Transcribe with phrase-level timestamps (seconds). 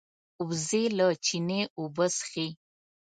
[0.47, 2.47] وزې له چینې اوبه څښي